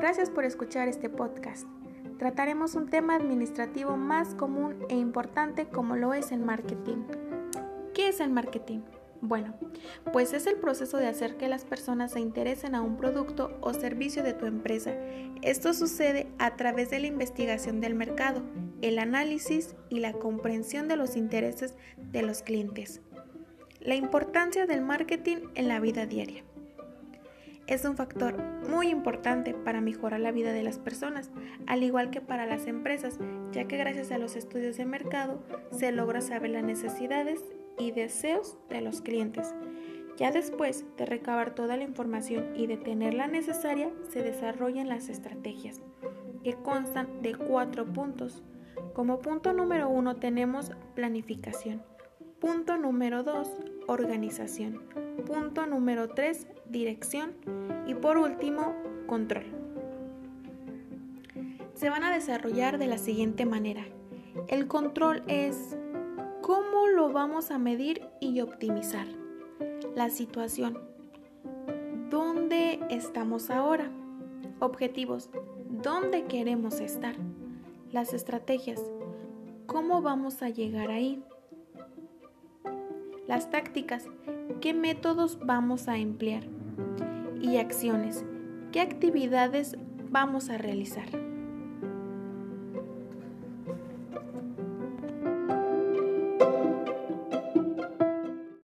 [0.00, 1.66] Gracias por escuchar este podcast.
[2.18, 7.04] Trataremos un tema administrativo más común e importante como lo es el marketing.
[7.92, 8.78] ¿Qué es el marketing?
[9.20, 9.52] Bueno,
[10.10, 13.74] pues es el proceso de hacer que las personas se interesen a un producto o
[13.74, 14.94] servicio de tu empresa.
[15.42, 18.40] Esto sucede a través de la investigación del mercado,
[18.80, 23.02] el análisis y la comprensión de los intereses de los clientes.
[23.80, 26.42] La importancia del marketing en la vida diaria.
[27.70, 28.36] Es un factor
[28.68, 31.30] muy importante para mejorar la vida de las personas,
[31.68, 33.20] al igual que para las empresas,
[33.52, 37.40] ya que gracias a los estudios de mercado se logra saber las necesidades
[37.78, 39.54] y deseos de los clientes.
[40.16, 45.08] Ya después de recabar toda la información y de tener la necesaria, se desarrollan las
[45.08, 45.80] estrategias,
[46.42, 48.42] que constan de cuatro puntos.
[48.94, 51.89] Como punto número uno tenemos planificación.
[52.40, 53.48] Punto número dos,
[53.86, 54.82] organización.
[55.26, 57.32] Punto número tres, dirección.
[57.86, 58.74] Y por último,
[59.06, 59.44] control.
[61.74, 63.84] Se van a desarrollar de la siguiente manera.
[64.48, 65.76] El control es
[66.40, 69.06] ¿Cómo lo vamos a medir y optimizar?
[69.94, 70.78] La situación.
[72.08, 73.90] ¿Dónde estamos ahora?
[74.60, 75.28] Objetivos.
[75.68, 77.16] ¿Dónde queremos estar?
[77.92, 78.82] Las estrategias.
[79.66, 81.22] ¿Cómo vamos a llegar ahí?
[83.30, 84.08] Las tácticas.
[84.60, 86.42] ¿Qué métodos vamos a emplear?
[87.40, 88.24] Y acciones.
[88.72, 89.76] ¿Qué actividades
[90.10, 91.29] vamos a realizar?